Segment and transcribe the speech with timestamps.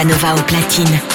[0.00, 1.09] Casanova au platine.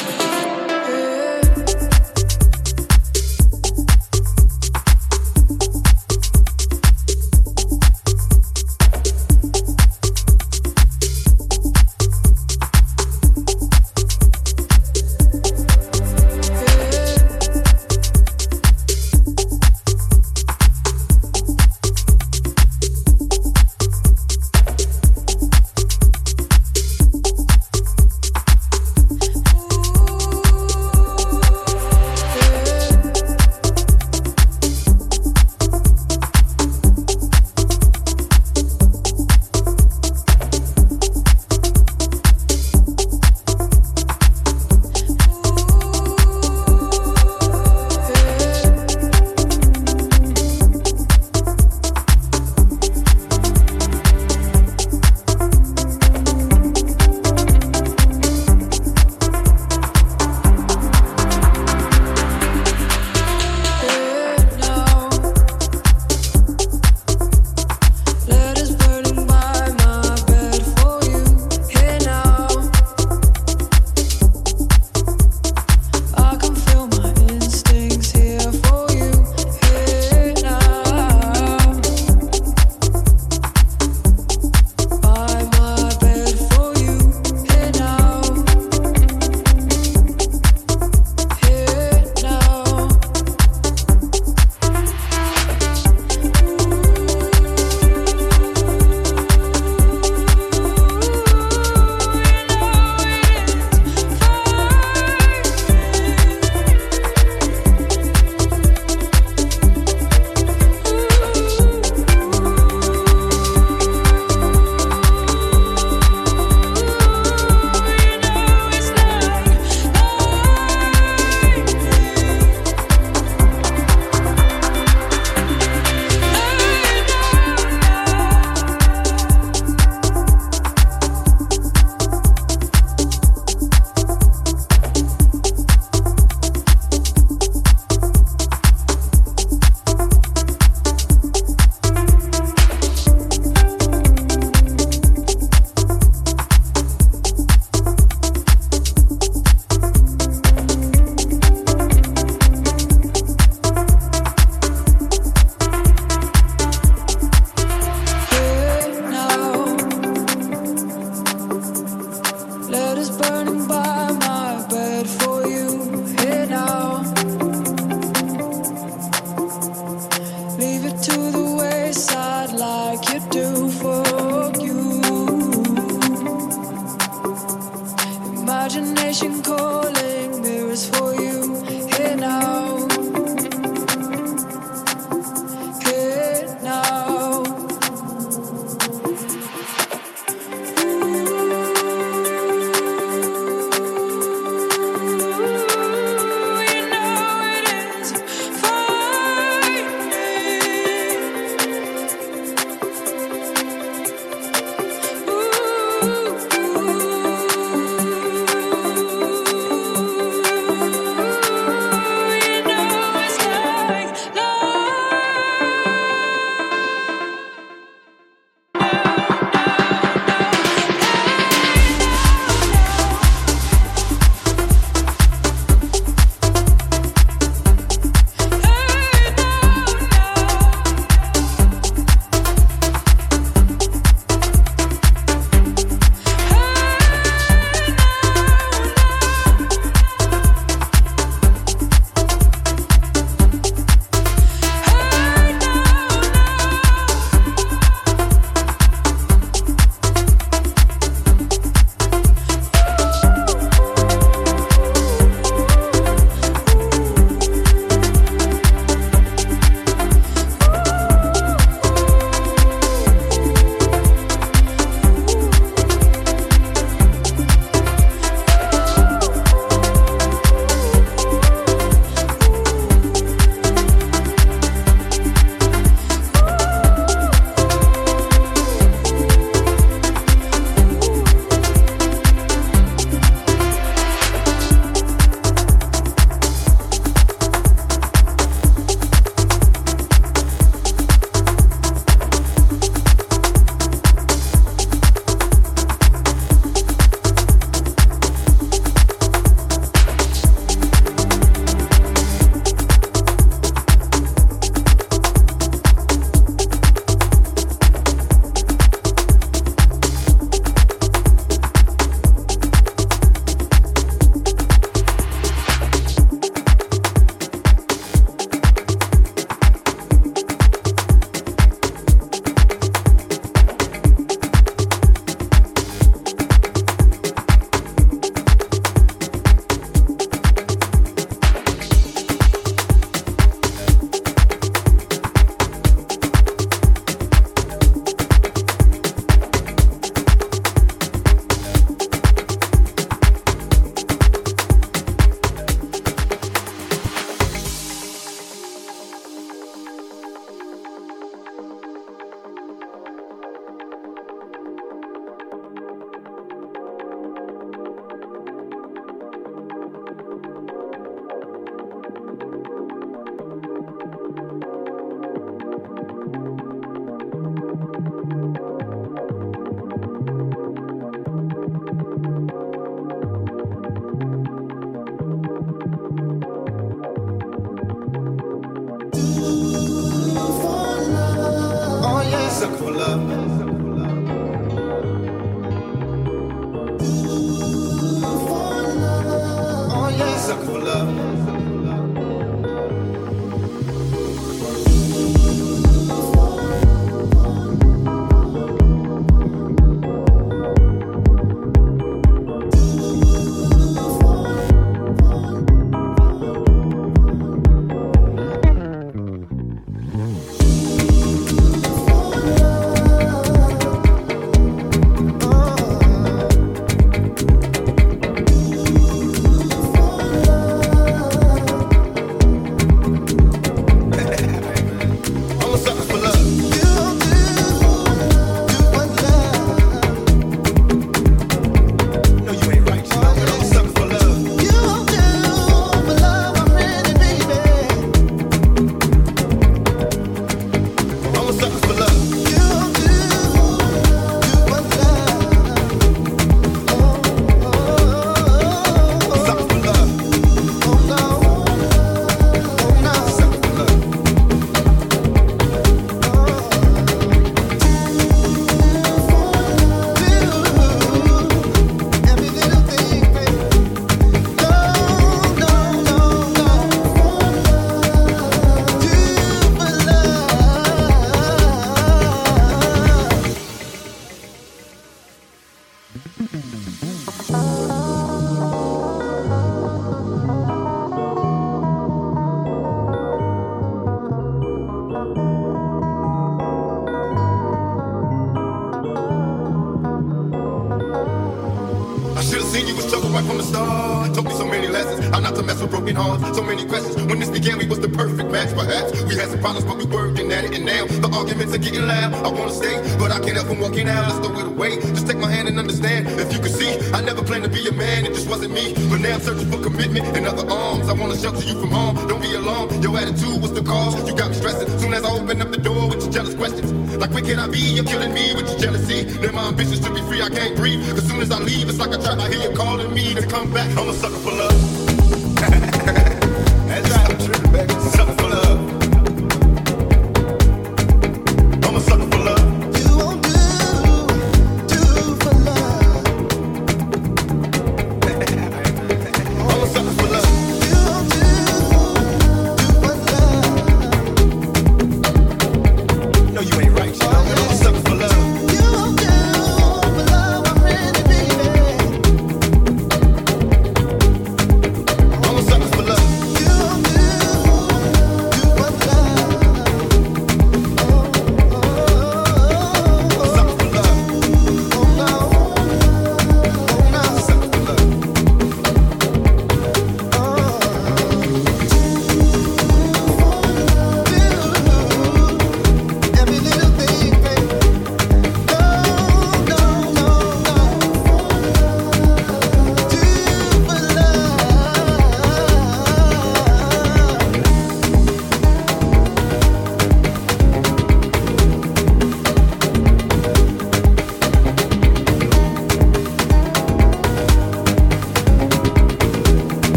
[492.75, 494.33] Seen you was trouble right from the start.
[494.35, 495.23] Told me so many lessons.
[495.33, 496.57] How not to mess with broken hearts.
[496.57, 497.15] So many questions.
[497.23, 499.15] When this began, we was the perfect match, perhaps.
[499.23, 500.75] We had some problems, but we working at it.
[500.75, 502.33] And now the arguments are getting loud.
[502.33, 504.27] I wanna stay, but I can't help from walking out.
[504.27, 504.99] Let's throw it away.
[505.15, 506.27] Just take my hand and understand.
[506.27, 508.25] If you could see, I never planned to be a man.
[508.25, 508.91] It just wasn't me.
[509.07, 511.07] But now I'm searching for commitment and other arms.
[511.07, 512.27] I wanna shelter you from harm.
[512.27, 513.01] Don't be alarmed.
[513.01, 514.19] Your attitude was the cause.
[514.27, 514.89] You got me stressing.
[514.99, 516.91] Soon as I open up the door with your jealous questions.
[517.15, 517.79] Like, where can I be?
[517.79, 519.23] You're killing me with your jealousy.
[519.39, 520.99] Now my ambitions to be free, I can't breathe.
[521.23, 522.39] Soon as I leave, it's like a trap.
[522.39, 523.89] I hear calling me to come back.
[523.97, 526.21] I'm a sucker for love.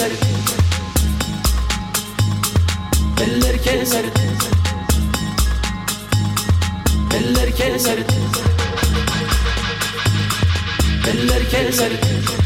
[0.00, 0.12] keser
[3.20, 4.04] Eller keser
[7.14, 7.98] Eller keser
[11.10, 12.39] Eller keser, Eller keser.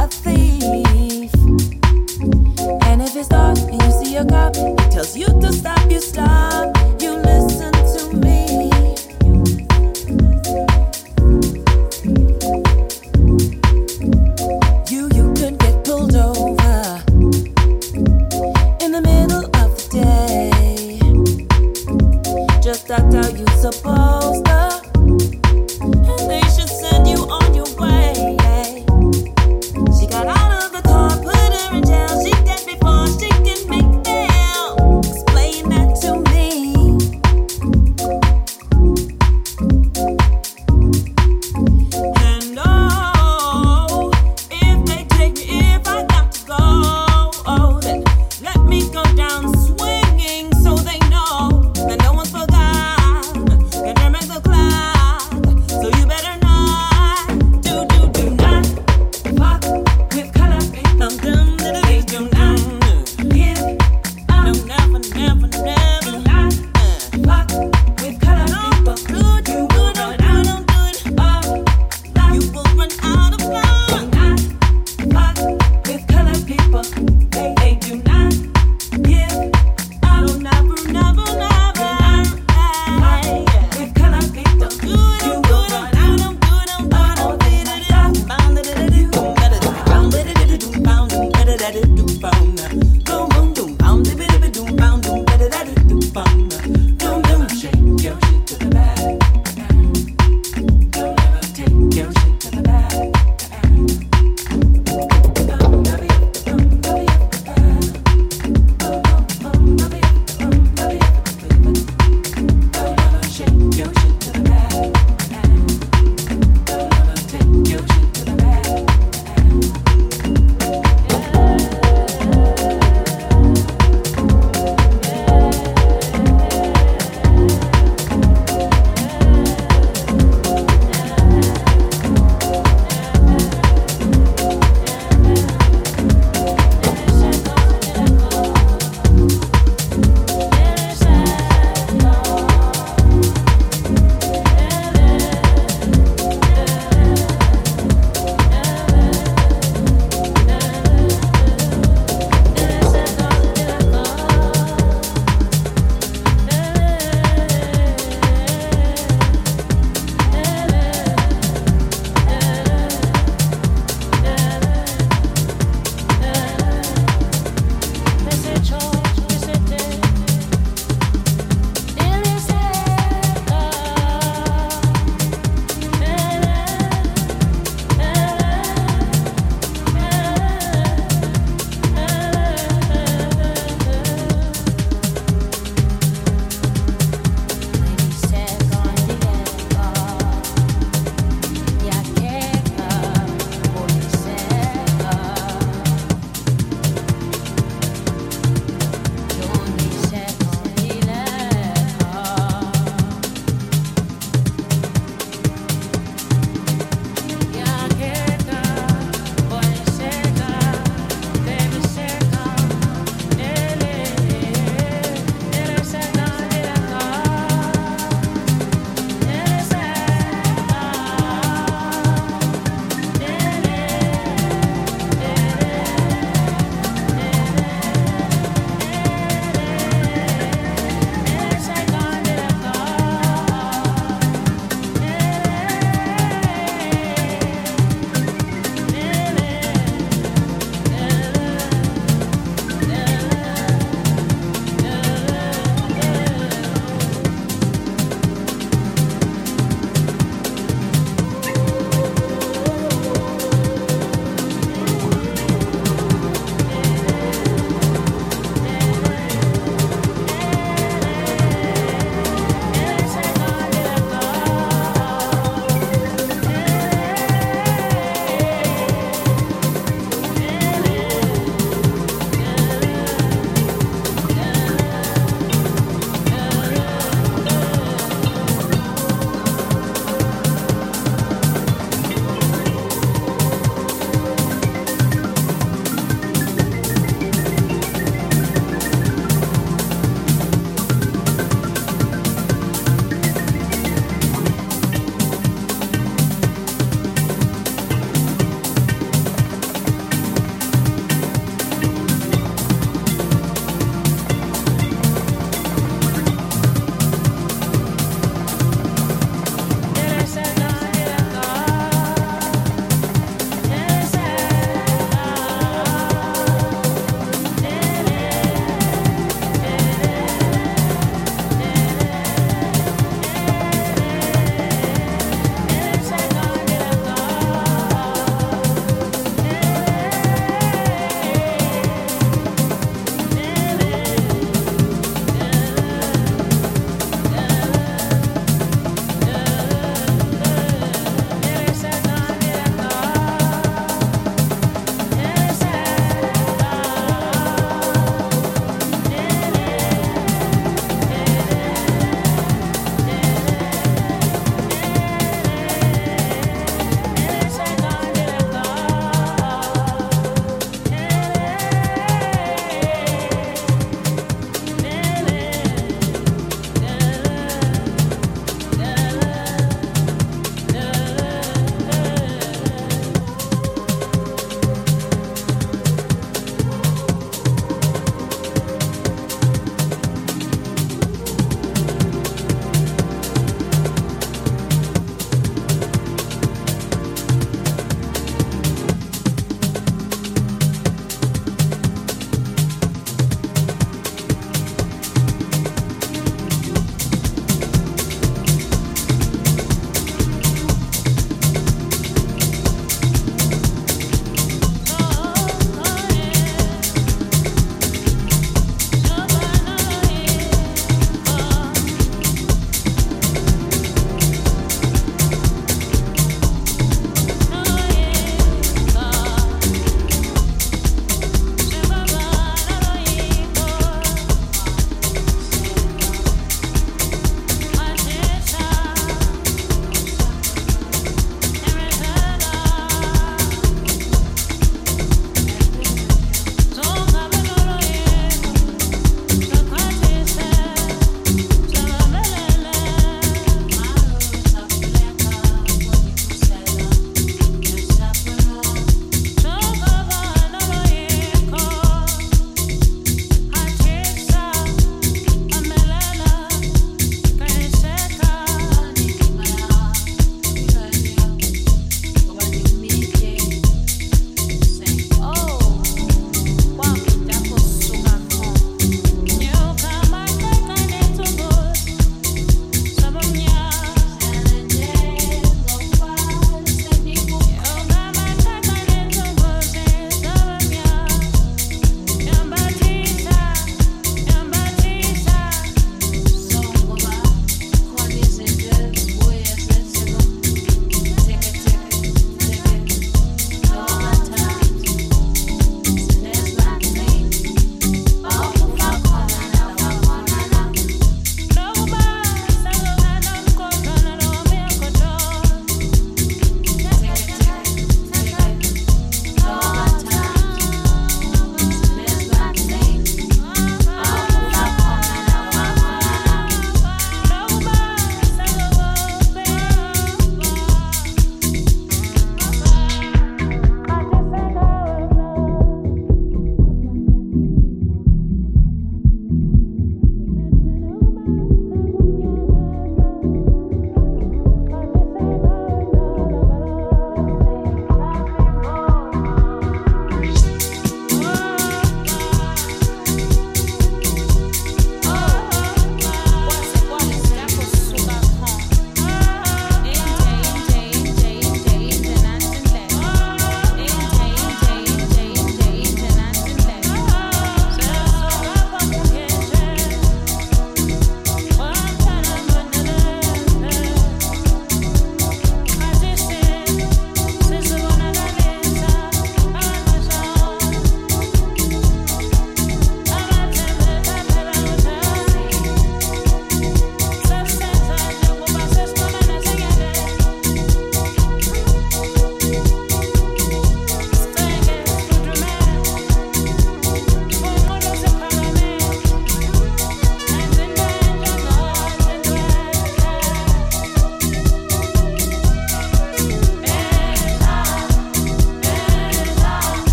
[0.00, 0.29] She got